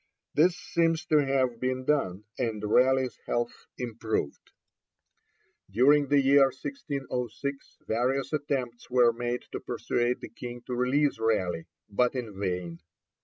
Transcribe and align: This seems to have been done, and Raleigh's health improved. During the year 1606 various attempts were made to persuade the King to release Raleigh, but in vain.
This 0.33 0.55
seems 0.55 1.05
to 1.11 1.19
have 1.23 1.59
been 1.59 1.85
done, 1.85 2.23
and 2.39 2.63
Raleigh's 2.63 3.19
health 3.27 3.67
improved. 3.77 4.49
During 5.69 6.07
the 6.07 6.19
year 6.19 6.45
1606 6.45 7.77
various 7.87 8.33
attempts 8.33 8.89
were 8.89 9.13
made 9.13 9.43
to 9.51 9.59
persuade 9.59 10.19
the 10.21 10.29
King 10.29 10.63
to 10.65 10.73
release 10.73 11.19
Raleigh, 11.19 11.67
but 11.87 12.15
in 12.15 12.39
vain. 12.39 12.79